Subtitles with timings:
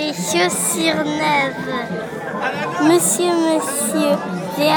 [0.00, 1.70] les chaussures neuves.
[2.88, 4.12] Monsieur, monsieur,
[4.56, 4.72] j'ai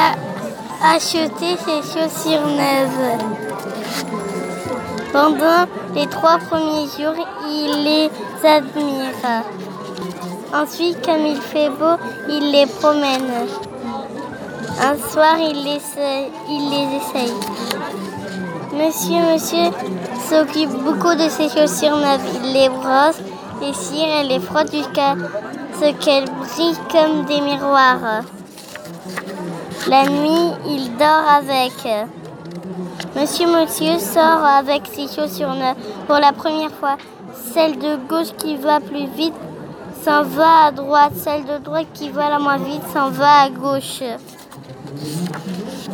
[0.83, 3.23] acheté ces chaussures neuves.
[5.13, 5.65] Pendant
[5.95, 8.09] les trois premiers jours, il les
[8.45, 9.43] admire.
[10.53, 11.95] Ensuite, comme il fait beau,
[12.27, 13.31] il les promène.
[14.81, 17.33] Un soir, il les, essaye.
[18.73, 19.71] Monsieur, monsieur
[20.29, 22.27] s'occupe beaucoup de ses chaussures neuves.
[22.43, 23.21] Il les brosse,
[23.63, 25.15] les cire et les frotte jusqu'à
[25.79, 28.23] ce qu'elles brillent comme des miroirs.
[29.89, 31.73] La nuit, il dort avec.
[33.15, 35.75] Monsieur Monsieur sort avec ses chaussures neuves
[36.07, 36.97] pour la première fois.
[37.53, 39.35] Celle de gauche qui va plus vite
[40.03, 41.13] s'en va à droite.
[41.15, 44.01] Celle de droite qui va la moins vite s'en va à gauche.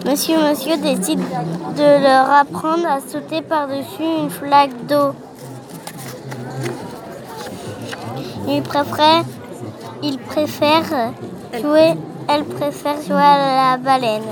[0.06, 5.14] Monsieur Monsieur décide de leur apprendre à sauter par-dessus une flaque d'eau.
[8.48, 9.24] Il préfère,
[11.62, 11.94] jouer,
[12.28, 14.24] elle préfère jouer à la baleine.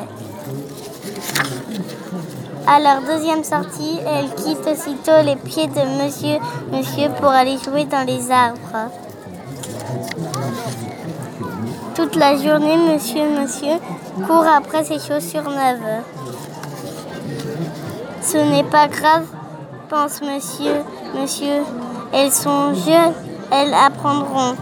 [2.66, 6.38] À leur deuxième sortie, elle quitte aussitôt les pieds de Monsieur
[6.72, 8.91] Monsieur pour aller jouer dans les arbres.
[11.95, 13.77] Toute la journée, Monsieur Monsieur
[14.27, 16.03] court après ses chaussures neuves.
[18.21, 19.25] Ce n'est pas grave,
[19.89, 20.83] pense Monsieur
[21.16, 21.64] Monsieur.
[22.11, 23.14] Elles sont jeunes,
[23.51, 24.57] elles apprendront.